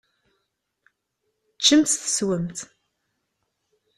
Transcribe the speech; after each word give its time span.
Ččemt 1.57 1.91
teswemt. 2.03 2.59